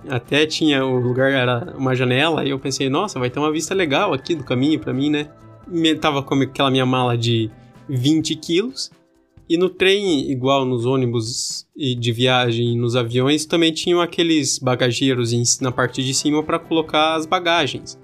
Até 0.08 0.46
tinha 0.46 0.84
o 0.84 0.98
lugar 0.98 1.30
era 1.30 1.74
uma 1.76 1.94
janela 1.94 2.44
e 2.44 2.50
eu 2.50 2.58
pensei, 2.58 2.88
nossa, 2.88 3.18
vai 3.18 3.30
ter 3.30 3.38
uma 3.38 3.52
vista 3.52 3.74
legal 3.74 4.12
aqui 4.12 4.34
do 4.34 4.44
caminho 4.44 4.78
para 4.78 4.92
mim, 4.92 5.10
né? 5.10 5.28
Tava 6.00 6.22
com 6.22 6.34
aquela 6.34 6.70
minha 6.70 6.86
mala 6.86 7.16
de 7.16 7.50
20 7.88 8.34
quilos 8.36 8.90
e 9.48 9.58
no 9.58 9.68
trem, 9.68 10.30
igual 10.30 10.64
nos 10.64 10.86
ônibus 10.86 11.66
de 11.76 12.12
viagem 12.12 12.78
nos 12.78 12.96
aviões, 12.96 13.44
também 13.44 13.72
tinham 13.72 14.00
aqueles 14.00 14.58
bagageiros 14.58 15.60
na 15.60 15.70
parte 15.70 16.02
de 16.02 16.14
cima 16.14 16.42
para 16.42 16.58
colocar 16.58 17.14
as 17.14 17.26
bagagens. 17.26 17.98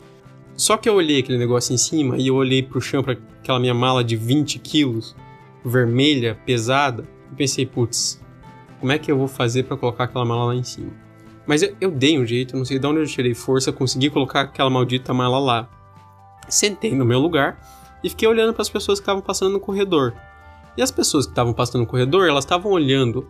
Só 0.54 0.76
que 0.76 0.86
eu 0.86 0.94
olhei 0.94 1.20
aquele 1.20 1.38
negócio 1.38 1.72
em 1.72 1.78
cima 1.78 2.18
e 2.18 2.26
eu 2.26 2.34
olhei 2.34 2.62
pro 2.62 2.80
chão 2.80 3.02
para 3.02 3.16
aquela 3.42 3.58
minha 3.58 3.72
mala 3.72 4.04
de 4.04 4.16
20 4.16 4.58
quilos, 4.58 5.16
vermelha, 5.64 6.38
pesada, 6.44 7.08
e 7.32 7.34
pensei, 7.34 7.64
putz, 7.64 8.20
como 8.78 8.92
é 8.92 8.98
que 8.98 9.10
eu 9.10 9.16
vou 9.16 9.28
fazer 9.28 9.62
para 9.62 9.78
colocar 9.78 10.04
aquela 10.04 10.26
mala 10.26 10.44
lá 10.44 10.54
em 10.54 10.62
cima? 10.62 10.92
Mas 11.50 11.62
eu, 11.62 11.74
eu, 11.80 11.90
dei 11.90 12.16
um 12.16 12.24
jeito, 12.24 12.56
não 12.56 12.64
sei 12.64 12.78
de 12.78 12.86
onde 12.86 13.00
eu 13.00 13.06
tirei 13.08 13.34
força, 13.34 13.72
consegui 13.72 14.08
colocar 14.08 14.42
aquela 14.42 14.70
maldita 14.70 15.12
mala 15.12 15.36
lá. 15.40 15.68
Sentei 16.48 16.94
no 16.94 17.04
meu 17.04 17.18
lugar 17.18 17.58
e 18.04 18.08
fiquei 18.08 18.28
olhando 18.28 18.52
para 18.52 18.62
as 18.62 18.68
pessoas 18.68 19.00
que 19.00 19.02
estavam 19.02 19.20
passando 19.20 19.54
no 19.54 19.58
corredor. 19.58 20.14
E 20.76 20.80
as 20.80 20.92
pessoas 20.92 21.26
que 21.26 21.32
estavam 21.32 21.52
passando 21.52 21.80
no 21.80 21.88
corredor, 21.88 22.28
elas 22.28 22.44
estavam 22.44 22.70
olhando 22.70 23.28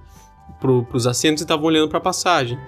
para 0.60 0.70
os 0.70 1.06
assentos 1.06 1.40
e 1.40 1.44
estavam 1.44 1.64
olhando 1.64 1.88
para 1.88 1.96
a 1.96 2.02
passagem. 2.02 2.58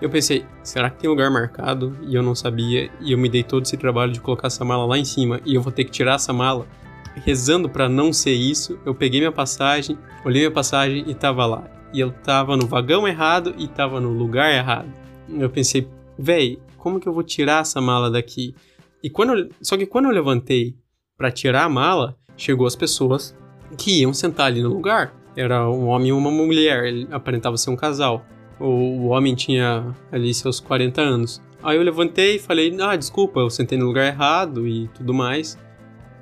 Eu 0.00 0.08
pensei, 0.08 0.46
será 0.62 0.88
que 0.88 1.00
tem 1.00 1.10
lugar 1.10 1.30
marcado? 1.30 1.98
E 2.08 2.14
eu 2.14 2.22
não 2.22 2.34
sabia, 2.34 2.90
e 2.98 3.12
eu 3.12 3.18
me 3.18 3.28
dei 3.28 3.42
todo 3.42 3.64
esse 3.64 3.76
trabalho 3.76 4.10
de 4.10 4.22
colocar 4.22 4.46
essa 4.46 4.64
mala 4.64 4.86
lá 4.86 4.96
em 4.96 5.04
cima, 5.04 5.38
e 5.44 5.54
eu 5.54 5.60
vou 5.60 5.70
ter 5.70 5.84
que 5.84 5.90
tirar 5.90 6.14
essa 6.14 6.32
mala. 6.32 6.66
Rezando 7.14 7.68
para 7.68 7.90
não 7.90 8.10
ser 8.10 8.32
isso, 8.32 8.78
eu 8.86 8.94
peguei 8.94 9.20
minha 9.20 9.30
passagem, 9.30 9.98
olhei 10.24 10.40
minha 10.40 10.50
passagem 10.50 11.04
e 11.06 11.12
tava 11.12 11.44
lá 11.44 11.74
e 11.94 12.00
eu 12.00 12.10
tava 12.10 12.56
no 12.56 12.66
vagão 12.66 13.06
errado 13.06 13.54
e 13.56 13.68
tava 13.68 14.00
no 14.00 14.10
lugar 14.12 14.52
errado. 14.52 14.92
Eu 15.30 15.48
pensei, 15.48 15.88
véi, 16.18 16.58
como 16.76 16.98
que 16.98 17.08
eu 17.08 17.12
vou 17.12 17.22
tirar 17.22 17.62
essa 17.62 17.80
mala 17.80 18.10
daqui? 18.10 18.52
E 19.00 19.08
quando 19.08 19.38
eu, 19.38 19.48
só 19.62 19.76
que 19.76 19.86
quando 19.86 20.06
eu 20.06 20.10
levantei 20.10 20.74
para 21.16 21.30
tirar 21.30 21.62
a 21.62 21.68
mala, 21.68 22.16
chegou 22.36 22.66
as 22.66 22.74
pessoas 22.74 23.36
que 23.78 24.00
iam 24.00 24.12
sentar 24.12 24.46
ali 24.46 24.60
no 24.60 24.70
lugar. 24.70 25.14
Era 25.36 25.70
um 25.70 25.86
homem 25.86 26.08
e 26.08 26.12
uma 26.12 26.32
mulher, 26.32 26.84
ele 26.84 27.06
aparentava 27.12 27.56
ser 27.56 27.70
um 27.70 27.76
casal. 27.76 28.26
O, 28.58 28.66
o 28.66 29.06
homem 29.06 29.36
tinha 29.36 29.94
ali 30.10 30.34
seus 30.34 30.58
40 30.58 31.00
anos. 31.00 31.40
Aí 31.62 31.76
eu 31.76 31.82
levantei 31.82 32.36
e 32.36 32.38
falei, 32.40 32.76
ah, 32.80 32.96
desculpa, 32.96 33.38
eu 33.38 33.50
sentei 33.50 33.78
no 33.78 33.86
lugar 33.86 34.06
errado 34.06 34.66
e 34.66 34.88
tudo 34.88 35.14
mais. 35.14 35.56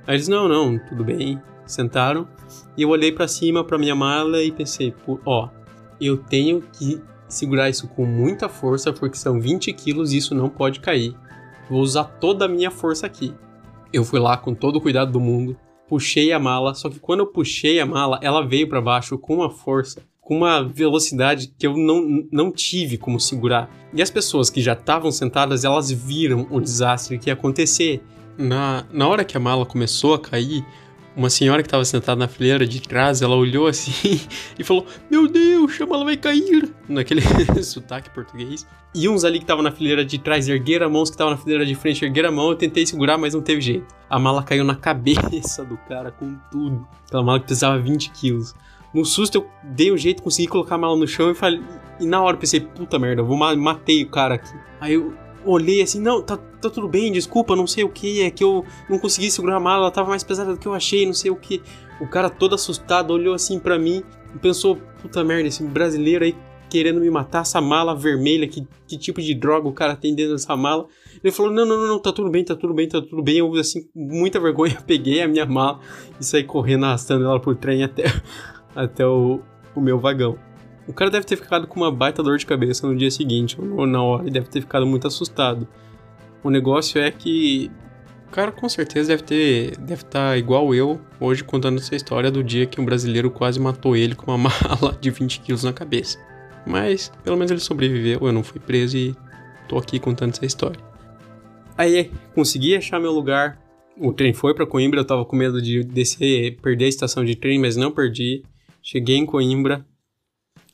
Aí 0.06 0.16
eles, 0.16 0.28
não, 0.28 0.46
não, 0.48 0.78
tudo 0.78 1.02
bem. 1.02 1.40
Sentaram. 1.64 2.28
E 2.76 2.82
eu 2.82 2.90
olhei 2.90 3.10
para 3.10 3.26
cima 3.26 3.64
para 3.64 3.78
minha 3.78 3.94
mala 3.94 4.42
e 4.42 4.52
pensei, 4.52 4.94
ó, 5.24 5.48
eu 6.06 6.16
tenho 6.16 6.62
que 6.72 7.00
segurar 7.28 7.70
isso 7.70 7.88
com 7.88 8.04
muita 8.04 8.48
força 8.48 8.92
porque 8.92 9.16
são 9.16 9.40
20 9.40 9.72
quilos 9.72 10.12
e 10.12 10.18
isso 10.18 10.34
não 10.34 10.48
pode 10.48 10.80
cair. 10.80 11.16
Vou 11.68 11.80
usar 11.80 12.04
toda 12.04 12.44
a 12.44 12.48
minha 12.48 12.70
força 12.70 13.06
aqui. 13.06 13.34
Eu 13.92 14.04
fui 14.04 14.20
lá 14.20 14.36
com 14.36 14.54
todo 14.54 14.76
o 14.76 14.80
cuidado 14.80 15.12
do 15.12 15.20
mundo, 15.20 15.56
puxei 15.88 16.32
a 16.32 16.38
mala, 16.38 16.74
só 16.74 16.88
que 16.88 16.98
quando 16.98 17.20
eu 17.20 17.26
puxei 17.26 17.80
a 17.80 17.86
mala, 17.86 18.18
ela 18.22 18.46
veio 18.46 18.68
para 18.68 18.80
baixo 18.80 19.18
com 19.18 19.36
uma 19.36 19.50
força, 19.50 20.02
com 20.20 20.36
uma 20.38 20.62
velocidade 20.62 21.52
que 21.58 21.66
eu 21.66 21.76
não, 21.76 22.26
não 22.30 22.50
tive 22.50 22.96
como 22.96 23.20
segurar. 23.20 23.70
E 23.92 24.00
as 24.00 24.10
pessoas 24.10 24.48
que 24.48 24.62
já 24.62 24.72
estavam 24.72 25.10
sentadas, 25.10 25.64
elas 25.64 25.90
viram 25.90 26.46
o 26.50 26.60
desastre 26.60 27.18
que 27.18 27.28
ia 27.28 27.34
acontecer. 27.34 28.02
Na, 28.38 28.86
na 28.90 29.06
hora 29.06 29.24
que 29.24 29.36
a 29.36 29.40
mala 29.40 29.66
começou 29.66 30.14
a 30.14 30.18
cair, 30.18 30.64
uma 31.16 31.28
senhora 31.28 31.62
que 31.62 31.66
estava 31.66 31.84
sentada 31.84 32.18
na 32.18 32.28
fileira 32.28 32.66
de 32.66 32.80
trás, 32.80 33.22
ela 33.22 33.36
olhou 33.36 33.66
assim 33.66 34.20
e 34.58 34.64
falou: 34.64 34.86
Meu 35.10 35.28
Deus, 35.28 35.72
chama, 35.72 35.96
ela 35.96 36.04
vai 36.04 36.16
cair! 36.16 36.72
Naquele 36.88 37.20
sotaque 37.62 38.10
português. 38.10 38.66
E 38.94 39.08
uns 39.08 39.24
ali 39.24 39.38
que 39.38 39.44
estavam 39.44 39.62
na 39.62 39.72
fileira 39.72 40.04
de 40.04 40.18
trás 40.18 40.48
ergueram 40.48 40.86
a 40.86 40.90
mão, 40.90 41.02
os 41.02 41.10
que 41.10 41.14
estavam 41.14 41.32
na 41.32 41.38
fileira 41.38 41.64
de 41.64 41.74
frente 41.74 42.04
ergueram 42.04 42.28
a 42.28 42.32
mão. 42.32 42.50
Eu 42.50 42.56
tentei 42.56 42.84
segurar, 42.86 43.16
mas 43.16 43.34
não 43.34 43.40
teve 43.40 43.60
jeito. 43.60 43.86
A 44.08 44.18
mala 44.18 44.42
caiu 44.42 44.64
na 44.64 44.74
cabeça 44.76 45.64
do 45.64 45.76
cara 45.88 46.10
com 46.10 46.36
tudo. 46.50 46.86
Aquela 47.06 47.22
mala 47.22 47.40
que 47.40 47.46
pesava 47.46 47.78
20 47.78 48.10
quilos. 48.10 48.54
No 48.92 49.04
susto, 49.06 49.38
eu 49.38 49.50
dei 49.62 49.90
um 49.90 49.96
jeito, 49.96 50.22
consegui 50.22 50.46
colocar 50.48 50.74
a 50.74 50.78
mala 50.78 50.96
no 50.96 51.08
chão 51.08 51.30
e 51.30 51.34
falei. 51.34 51.62
E 51.98 52.06
na 52.06 52.22
hora 52.22 52.36
eu 52.36 52.40
pensei: 52.40 52.60
Puta 52.60 52.98
merda, 52.98 53.22
eu 53.22 53.26
vou 53.26 53.36
matei 53.36 54.02
o 54.02 54.08
cara 54.08 54.34
aqui. 54.34 54.54
Aí 54.80 54.94
eu 54.94 55.14
olhei 55.44 55.82
assim, 55.82 56.00
não, 56.00 56.22
tá, 56.22 56.36
tá 56.36 56.70
tudo 56.70 56.88
bem, 56.88 57.12
desculpa, 57.12 57.56
não 57.56 57.66
sei 57.66 57.84
o 57.84 57.88
que, 57.88 58.22
é 58.22 58.30
que 58.30 58.44
eu 58.44 58.64
não 58.88 58.98
consegui 58.98 59.30
segurar 59.30 59.56
a 59.56 59.60
mala, 59.60 59.84
ela 59.84 59.90
tava 59.90 60.08
mais 60.08 60.22
pesada 60.22 60.52
do 60.52 60.58
que 60.58 60.66
eu 60.66 60.74
achei, 60.74 61.06
não 61.06 61.14
sei 61.14 61.30
o 61.30 61.36
que. 61.36 61.62
O 62.00 62.06
cara 62.06 62.28
todo 62.28 62.54
assustado 62.54 63.12
olhou 63.12 63.34
assim 63.34 63.58
para 63.58 63.78
mim 63.78 64.02
e 64.34 64.38
pensou, 64.38 64.76
puta 65.00 65.22
merda, 65.22 65.48
esse 65.48 65.62
brasileiro 65.62 66.24
aí 66.24 66.36
querendo 66.72 67.02
me 67.02 67.10
matar, 67.10 67.42
essa 67.42 67.60
mala 67.60 67.94
vermelha, 67.94 68.48
que, 68.48 68.66
que 68.86 68.96
tipo 68.96 69.20
de 69.20 69.34
droga 69.34 69.68
o 69.68 69.74
cara 69.74 69.94
tem 69.94 70.14
dentro 70.14 70.32
dessa 70.32 70.56
mala. 70.56 70.86
Ele 71.22 71.30
falou, 71.30 71.52
não, 71.52 71.66
não, 71.66 71.76
não, 71.76 71.86
não, 71.86 71.98
tá 71.98 72.10
tudo 72.10 72.30
bem, 72.30 72.42
tá 72.42 72.56
tudo 72.56 72.72
bem, 72.72 72.88
tá 72.88 72.98
tudo 73.02 73.22
bem. 73.22 73.36
Eu, 73.36 73.52
assim, 73.56 73.86
muita 73.94 74.40
vergonha, 74.40 74.78
peguei 74.86 75.20
a 75.20 75.28
minha 75.28 75.44
mala 75.44 75.80
e 76.18 76.24
saí 76.24 76.44
correndo, 76.44 76.86
arrastando 76.86 77.26
ela 77.26 77.38
por 77.38 77.54
trem 77.56 77.84
até, 77.84 78.04
até 78.74 79.06
o, 79.06 79.40
o 79.74 79.82
meu 79.82 79.98
vagão. 79.98 80.38
O 80.86 80.92
cara 80.92 81.10
deve 81.10 81.24
ter 81.24 81.36
ficado 81.36 81.66
com 81.66 81.80
uma 81.80 81.92
baita 81.92 82.22
dor 82.22 82.38
de 82.38 82.46
cabeça 82.46 82.86
no 82.86 82.96
dia 82.96 83.10
seguinte, 83.10 83.56
ou 83.60 83.86
na 83.86 84.02
hora, 84.02 84.26
e 84.26 84.30
deve 84.30 84.48
ter 84.48 84.60
ficado 84.60 84.86
muito 84.86 85.06
assustado. 85.06 85.66
O 86.42 86.50
negócio 86.50 87.00
é 87.00 87.10
que 87.10 87.70
o 88.26 88.30
cara 88.32 88.50
com 88.50 88.68
certeza 88.68 89.08
deve 89.08 89.22
ter 89.22 89.76
deve 89.76 90.02
estar 90.02 90.30
tá 90.30 90.36
igual 90.36 90.74
eu 90.74 91.00
hoje 91.20 91.44
contando 91.44 91.78
essa 91.78 91.94
história 91.94 92.30
do 92.30 92.42
dia 92.42 92.66
que 92.66 92.80
um 92.80 92.84
brasileiro 92.84 93.30
quase 93.30 93.60
matou 93.60 93.94
ele 93.96 94.14
com 94.14 94.32
uma 94.32 94.38
mala 94.50 94.96
de 95.00 95.10
20 95.10 95.40
quilos 95.40 95.62
na 95.62 95.72
cabeça. 95.72 96.18
Mas 96.66 97.12
pelo 97.22 97.36
menos 97.36 97.50
ele 97.50 97.60
sobreviveu, 97.60 98.20
eu 98.22 98.32
não 98.32 98.42
fui 98.42 98.60
preso 98.60 98.96
e 98.96 99.14
tô 99.68 99.78
aqui 99.78 100.00
contando 100.00 100.30
essa 100.30 100.44
história. 100.44 100.80
Aí 101.76 102.10
consegui 102.34 102.76
achar 102.76 102.98
meu 102.98 103.12
lugar. 103.12 103.60
O 103.96 104.12
trem 104.12 104.32
foi 104.32 104.54
para 104.54 104.66
Coimbra, 104.66 105.00
eu 105.00 105.04
tava 105.04 105.24
com 105.24 105.36
medo 105.36 105.60
de 105.60 105.84
descer, 105.84 106.56
perder 106.60 106.86
a 106.86 106.88
estação 106.88 107.24
de 107.24 107.36
trem, 107.36 107.58
mas 107.58 107.76
não 107.76 107.90
perdi. 107.90 108.42
Cheguei 108.82 109.16
em 109.16 109.26
Coimbra, 109.26 109.84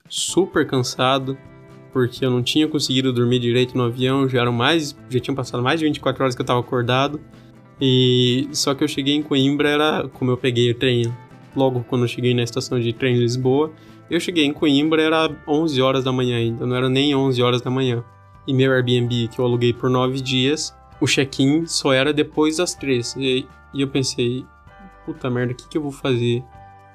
super 0.09 0.67
cansado, 0.67 1.37
porque 1.93 2.25
eu 2.25 2.31
não 2.31 2.43
tinha 2.43 2.67
conseguido 2.69 3.13
dormir 3.13 3.39
direito 3.39 3.77
no 3.77 3.85
avião, 3.85 4.29
já 4.29 4.41
eram 4.41 4.53
mais, 4.53 4.97
já 5.09 5.21
tinham 5.21 5.35
passado 5.35 5.63
mais 5.63 5.81
de 5.81 5.87
24 5.87 6.23
horas 6.23 6.35
que 6.35 6.41
eu 6.41 6.45
estava 6.45 6.61
acordado. 6.61 7.21
E 7.81 8.49
só 8.53 8.75
que 8.75 8.83
eu 8.83 8.89
cheguei 8.89 9.15
em 9.15 9.23
Coimbra 9.23 9.69
era 9.69 10.09
como 10.09 10.31
eu 10.31 10.37
peguei 10.37 10.71
o 10.71 10.75
trem 10.75 11.13
logo 11.55 11.85
quando 11.89 12.03
eu 12.03 12.09
cheguei 12.09 12.35
na 12.35 12.43
estação 12.43 12.79
de 12.81 12.93
trem 12.93 13.15
de 13.15 13.21
Lisboa. 13.21 13.73
Eu 14.11 14.19
cheguei 14.19 14.45
em 14.45 14.53
Coimbra 14.53 15.03
era 15.03 15.31
11 15.47 15.81
horas 15.81 16.05
da 16.05 16.13
manhã 16.13 16.39
ainda, 16.39 16.67
não 16.67 16.75
era 16.75 16.89
nem 16.89 17.15
11 17.15 17.43
horas 17.43 17.63
da 17.63 17.71
manhã. 17.71 18.03
E 18.47 18.53
meu 18.53 18.73
Airbnb 18.73 19.29
que 19.29 19.39
eu 19.39 19.45
aluguei 19.45 19.73
por 19.73 19.91
9 19.91 20.21
dias, 20.21 20.75
o 21.01 21.07
check-in 21.07 21.67
só 21.67 21.93
era 21.93 22.13
depois 22.13 22.57
das 22.57 22.75
3. 22.75 23.17
E, 23.17 23.47
e 23.75 23.81
eu 23.81 23.89
pensei, 23.89 24.45
puta 25.05 25.31
merda, 25.31 25.53
o 25.53 25.57
que, 25.57 25.69
que 25.69 25.79
eu 25.79 25.83
vou 25.83 25.93
fazer 25.93 26.43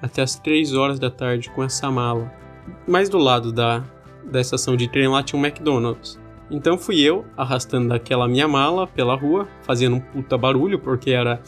até 0.01 0.21
as 0.21 0.37
3 0.37 0.73
horas 0.73 0.99
da 0.99 1.09
tarde 1.09 1.49
com 1.51 1.63
essa 1.63 1.89
mala? 1.89 2.42
Mais 2.87 3.09
do 3.09 3.17
lado 3.17 3.51
da, 3.51 3.83
da 4.23 4.41
estação 4.41 4.75
de 4.75 4.87
trem 4.89 5.07
lá 5.07 5.23
tinha 5.23 5.39
um 5.39 5.45
McDonald's. 5.45 6.19
Então 6.49 6.77
fui 6.77 6.99
eu 7.01 7.25
arrastando 7.35 7.93
aquela 7.93 8.27
minha 8.27 8.47
mala 8.47 8.85
pela 8.85 9.15
rua, 9.15 9.47
fazendo 9.63 9.95
um 9.95 9.99
puta 9.99 10.37
barulho, 10.37 10.79
porque 10.79 11.11
era. 11.11 11.41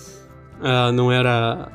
Uh, 0.59 0.91
não 0.91 1.11
era. 1.11 1.71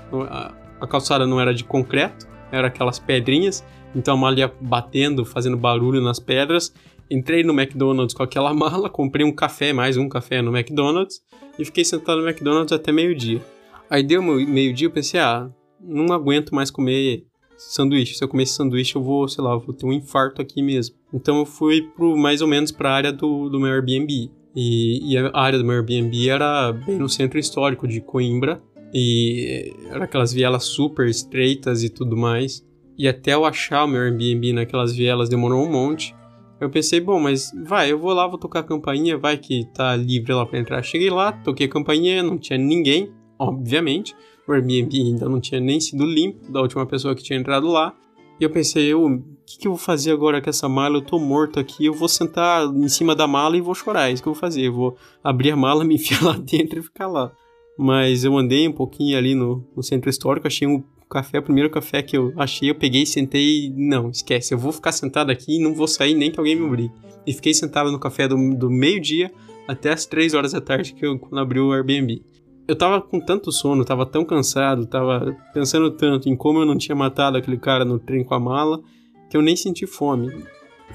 A 0.81 0.87
calçada 0.87 1.27
não 1.27 1.41
era 1.41 1.55
de 1.55 1.63
concreto, 1.63 2.27
era 2.51 2.69
aquelas 2.69 2.99
pedrinhas. 2.99 3.65
Então 3.95 4.15
a 4.15 4.17
mala 4.17 4.39
ia 4.39 4.53
batendo, 4.61 5.25
fazendo 5.25 5.57
barulho 5.57 6.01
nas 6.01 6.19
pedras. 6.19 6.73
Entrei 7.11 7.43
no 7.43 7.53
McDonald's 7.53 8.15
com 8.15 8.23
aquela 8.23 8.53
mala, 8.55 8.89
comprei 8.89 9.25
um 9.25 9.33
café, 9.33 9.73
mais 9.73 9.97
um 9.97 10.09
café 10.09 10.41
no 10.41 10.57
McDonald's, 10.57 11.21
e 11.59 11.65
fiquei 11.65 11.85
sentado 11.85 12.21
no 12.21 12.29
McDonald's 12.29 12.73
até 12.73 12.93
meio-dia. 12.93 13.41
Aí 13.89 14.03
deu 14.03 14.23
meio-dia, 14.23 14.87
eu 14.87 14.93
pensei, 14.93 15.19
ah, 15.19 15.51
não 15.81 16.15
aguento 16.15 16.55
mais 16.55 16.71
comer 16.71 17.25
sanduíche. 17.61 18.15
Se 18.15 18.25
eu 18.25 18.29
comer 18.29 18.45
esse 18.45 18.55
sanduíche, 18.55 18.97
eu 18.97 19.03
vou, 19.03 19.29
sei 19.29 19.45
lá, 19.45 19.57
vou 19.57 19.75
ter 19.75 19.87
um 19.87 19.93
infarto 19.93 20.41
aqui 20.41 20.63
mesmo. 20.63 20.97
Então 21.13 21.39
eu 21.39 21.47
fui 21.47 21.83
pro, 21.83 22.17
mais 22.17 22.41
ou 22.41 22.49
menos 22.49 22.73
para 22.73 22.91
a 22.91 22.95
área 22.95 23.13
do, 23.13 23.49
do 23.49 23.61
meu 23.61 23.73
Airbnb. 23.73 24.31
E, 24.57 25.13
e, 25.13 25.19
a 25.19 25.31
área 25.35 25.59
do 25.59 25.65
meu 25.65 25.77
Airbnb 25.77 26.29
era 26.29 26.73
bem 26.73 26.99
no 26.99 27.09
centro 27.09 27.39
histórico 27.39 27.87
de 27.87 28.01
Coimbra. 28.01 28.63
E 28.93 29.73
era 29.91 30.05
aquelas 30.05 30.33
vielas 30.33 30.65
super 30.65 31.07
estreitas 31.07 31.85
e 31.85 31.89
tudo 31.89 32.17
mais. 32.17 32.67
E 32.99 33.07
até 33.07 33.35
eu 33.35 33.45
achar 33.45 33.85
o 33.85 33.89
meu 33.89 34.01
Airbnb 34.01 34.53
naquelas 34.53 34.95
vielas 34.95 35.29
demorou 35.29 35.65
um 35.65 35.71
monte. 35.71 36.15
Eu 36.61 36.69
pensei, 36.69 37.01
bom, 37.01 37.19
mas 37.19 37.51
vai, 37.65 37.91
eu 37.91 37.99
vou 37.99 38.13
lá, 38.13 38.27
vou 38.27 38.39
tocar 38.39 38.61
a 38.61 38.63
campainha, 38.65 39.17
vai 39.17 39.39
que 39.39 39.65
tá 39.73 39.97
livre 39.97 40.33
lá 40.35 40.45
pra 40.45 40.59
entrar. 40.59 40.83
Cheguei 40.83 41.09
lá, 41.09 41.33
toquei 41.33 41.67
a 41.67 41.71
campainha, 41.71 42.23
não 42.23 42.37
tinha 42.37 42.59
ninguém, 42.59 43.11
obviamente 43.39 44.15
o 44.53 44.55
Airbnb 44.55 45.01
ainda 45.01 45.29
não 45.29 45.41
tinha 45.41 45.61
nem 45.61 45.81
sido 45.81 46.05
limpo 46.05 46.51
da 46.51 46.61
última 46.61 46.87
pessoa 46.87 47.15
que 47.15 47.23
tinha 47.23 47.39
entrado 47.39 47.69
lá. 47.69 47.95
E 48.39 48.45
eu 48.45 48.51
pensei, 48.51 48.95
o 48.95 49.23
que, 49.45 49.59
que, 49.59 49.69
eu 49.69 49.73
vou 49.73 49.79
fazer 49.79 50.13
agora 50.13 50.41
com 50.41 50.49
essa 50.49 50.69
mala? 50.69 50.97
Eu 50.97 51.03
tô 51.03 51.19
morto 51.19 51.61
aqui, 51.61 51.85
eu 51.85 51.93
vou 51.93 52.09
sentar 52.09 52.65
em 52.65 52.89
cima 52.89 53.15
da 53.15 53.27
mala 53.27 53.57
e 53.57 53.61
vou 53.61 53.75
chorar. 53.75 54.09
É 54.09 54.13
isso 54.13 54.23
que 54.23 54.29
eu 54.29 54.33
vou 54.33 54.41
fazer. 54.41 54.63
Eu 54.63 54.73
vou 54.73 54.97
abrir 55.23 55.51
a 55.51 55.57
mala, 55.57 55.85
me 55.85 55.97
enfiar 55.97 56.23
lá 56.25 56.39
dentro 56.39 56.79
e 56.79 56.83
ficar 56.83 57.07
lá. 57.07 57.31
Mas 57.79 58.25
eu 58.25 58.37
andei 58.37 58.67
um 58.67 58.73
pouquinho 58.73 59.17
ali 59.17 59.35
no, 59.35 59.65
no 59.77 59.83
centro 59.83 60.09
histórico, 60.09 60.47
achei 60.47 60.67
um 60.67 60.83
café, 61.11 61.39
o 61.39 61.43
primeiro 61.43 61.69
café 61.69 62.03
que 62.03 62.17
eu 62.17 62.33
achei, 62.37 62.71
eu 62.71 62.75
peguei, 62.75 63.05
sentei 63.05 63.73
não, 63.77 64.11
esquece, 64.11 64.55
eu 64.55 64.59
vou 64.59 64.71
ficar 64.71 64.93
sentado 64.93 65.31
aqui 65.31 65.57
e 65.57 65.63
não 65.63 65.75
vou 65.75 65.89
sair 65.89 66.15
nem 66.15 66.31
que 66.31 66.39
alguém 66.39 66.55
me 66.55 66.63
obrigue. 66.63 66.93
E 67.27 67.33
fiquei 67.33 67.53
sentado 67.53 67.91
no 67.91 67.99
café 67.99 68.29
do, 68.29 68.37
do 68.55 68.71
meio-dia 68.71 69.31
até 69.67 69.93
as 69.93 70.07
3 70.07 70.35
horas 70.35 70.53
da 70.53 70.61
tarde 70.61 70.95
que 70.95 71.05
eu, 71.05 71.19
quando 71.19 71.41
abriu 71.41 71.67
o 71.67 71.73
Airbnb 71.73 72.23
eu 72.71 72.77
tava 72.77 73.01
com 73.01 73.19
tanto 73.19 73.51
sono, 73.51 73.85
tava 73.85 74.07
tão 74.07 74.25
cansado, 74.25 74.87
tava 74.87 75.37
pensando 75.53 75.91
tanto 75.91 76.29
em 76.29 76.37
como 76.37 76.61
eu 76.61 76.65
não 76.65 76.79
tinha 76.79 76.95
matado 76.95 77.37
aquele 77.37 77.59
cara 77.59 77.85
no 77.85 77.99
trem 77.99 78.23
com 78.23 78.33
a 78.33 78.39
mala, 78.39 78.81
que 79.29 79.37
eu 79.37 79.43
nem 79.43 79.57
senti 79.57 79.89
fome. 79.89 80.33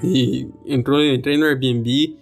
E 0.02 0.48
entrou, 0.64 1.04
entrei 1.04 1.36
no 1.36 1.44
Airbnb, 1.44 2.16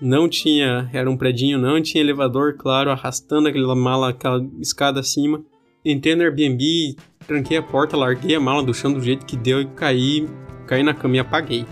não 0.00 0.28
tinha, 0.28 0.88
era 0.92 1.10
um 1.10 1.16
predinho, 1.16 1.58
não 1.58 1.82
tinha 1.82 2.04
elevador, 2.04 2.54
claro, 2.56 2.92
arrastando 2.92 3.48
aquela 3.48 3.74
mala, 3.74 4.10
aquela 4.10 4.46
escada 4.60 5.00
acima. 5.00 5.42
Entrei 5.84 6.14
no 6.14 6.22
Airbnb, 6.22 6.94
tranquei 7.26 7.56
a 7.56 7.62
porta, 7.62 7.96
larguei 7.96 8.36
a 8.36 8.40
mala 8.40 8.62
do 8.62 8.72
chão 8.72 8.92
do 8.92 9.02
jeito 9.02 9.26
que 9.26 9.36
deu 9.36 9.60
e 9.60 9.66
caí, 9.66 10.28
caí 10.68 10.84
na 10.84 10.94
cama 10.94 11.16
e 11.16 11.18
apaguei. 11.18 11.66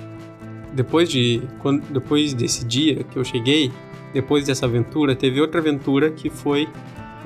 Depois 0.75 1.09
de, 1.09 1.41
quando, 1.61 1.83
depois 1.93 2.35
desse 2.35 2.67
dia 2.67 3.05
que 3.05 3.17
eu 3.17 3.23
cheguei, 3.23 3.71
depois 4.13 4.45
dessa 4.45 4.67
aventura, 4.67 5.15
teve 5.15 5.41
outra 5.41 5.61
aventura 5.61 6.11
que 6.11 6.29
foi 6.29 6.69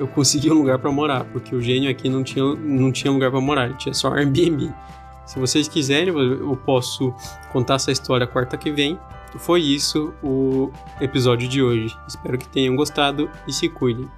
eu 0.01 0.07
consegui 0.07 0.49
um 0.49 0.55
lugar 0.55 0.79
para 0.79 0.91
morar, 0.91 1.23
porque 1.25 1.55
o 1.55 1.61
gênio 1.61 1.89
aqui 1.89 2.09
não 2.09 2.23
tinha, 2.23 2.43
não 2.55 2.91
tinha 2.91 3.13
lugar 3.13 3.29
para 3.29 3.39
morar, 3.39 3.77
tinha 3.77 3.93
só 3.93 4.11
Airbnb. 4.11 4.73
Se 5.27 5.39
vocês 5.39 5.67
quiserem, 5.67 6.11
eu 6.11 6.57
posso 6.65 7.13
contar 7.51 7.75
essa 7.75 7.91
história 7.91 8.25
quarta 8.25 8.57
que 8.57 8.71
vem. 8.71 8.99
Foi 9.37 9.61
isso 9.61 10.11
o 10.23 10.71
episódio 10.99 11.47
de 11.47 11.61
hoje. 11.61 11.95
Espero 12.07 12.35
que 12.35 12.49
tenham 12.49 12.75
gostado 12.75 13.29
e 13.47 13.53
se 13.53 13.69
cuidem. 13.69 14.09